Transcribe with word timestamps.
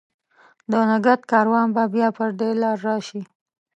د 0.71 0.73
نګهت 0.89 1.21
کاروان 1.31 1.67
به 1.75 1.83
بیا 1.93 2.07
پر 2.17 2.29
دې 2.39 2.49
لار، 2.61 2.77
راشي 2.87 3.21